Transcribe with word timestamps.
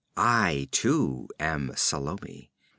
I 0.17 0.67
too 0.71 1.29
am 1.39 1.73
Salome. 1.75 2.49